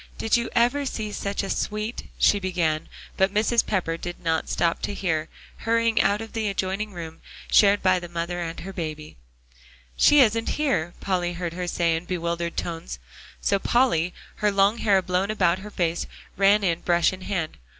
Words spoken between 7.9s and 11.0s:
the mother and her baby. "She isn't here,"